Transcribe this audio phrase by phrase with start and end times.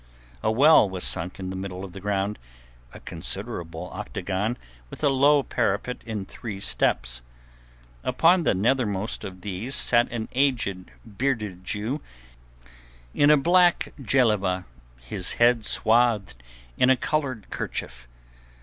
[0.41, 2.39] A well was sunk in the middle of the ground,
[2.91, 4.57] a considerable octagon
[4.89, 7.21] with a low parapet in three steps.
[8.03, 12.01] Upon the nethermost of these sat an aged, bearded Jew
[13.13, 14.65] in a black djellaba,
[14.99, 16.41] his head swathed
[16.79, 18.07] in a coloured kerchief.